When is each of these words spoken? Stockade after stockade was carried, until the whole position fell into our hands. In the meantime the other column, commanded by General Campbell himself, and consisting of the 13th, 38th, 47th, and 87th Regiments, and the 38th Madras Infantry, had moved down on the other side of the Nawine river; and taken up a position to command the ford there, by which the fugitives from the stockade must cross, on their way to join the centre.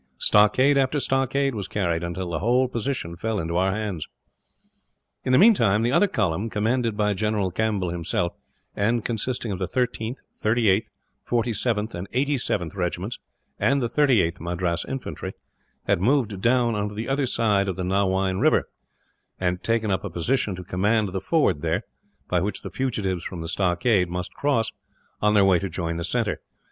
Stockade 0.17 0.79
after 0.79 0.99
stockade 0.99 1.53
was 1.53 1.67
carried, 1.67 2.01
until 2.01 2.31
the 2.31 2.39
whole 2.39 2.67
position 2.67 3.15
fell 3.15 3.39
into 3.39 3.55
our 3.55 3.69
hands. 3.71 4.07
In 5.23 5.31
the 5.31 5.37
meantime 5.37 5.83
the 5.83 5.91
other 5.91 6.07
column, 6.07 6.49
commanded 6.49 6.97
by 6.97 7.13
General 7.13 7.51
Campbell 7.51 7.91
himself, 7.91 8.33
and 8.75 9.05
consisting 9.05 9.51
of 9.51 9.59
the 9.59 9.67
13th, 9.67 10.17
38th, 10.35 10.87
47th, 11.27 11.93
and 11.93 12.09
87th 12.09 12.73
Regiments, 12.75 13.19
and 13.59 13.79
the 13.79 13.85
38th 13.85 14.39
Madras 14.39 14.83
Infantry, 14.87 15.33
had 15.83 16.01
moved 16.01 16.41
down 16.41 16.73
on 16.73 16.95
the 16.95 17.07
other 17.07 17.27
side 17.27 17.67
of 17.67 17.75
the 17.75 17.83
Nawine 17.83 18.39
river; 18.39 18.67
and 19.39 19.61
taken 19.61 19.91
up 19.91 20.03
a 20.03 20.09
position 20.09 20.55
to 20.55 20.63
command 20.63 21.09
the 21.09 21.21
ford 21.21 21.61
there, 21.61 21.83
by 22.27 22.41
which 22.41 22.63
the 22.63 22.71
fugitives 22.71 23.23
from 23.23 23.41
the 23.41 23.47
stockade 23.47 24.09
must 24.09 24.33
cross, 24.33 24.71
on 25.21 25.35
their 25.35 25.45
way 25.45 25.59
to 25.59 25.69
join 25.69 25.97
the 25.97 26.03
centre. 26.03 26.41